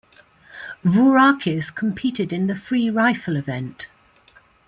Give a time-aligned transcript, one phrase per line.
[0.83, 3.85] Vourakis competed in the free rifle event.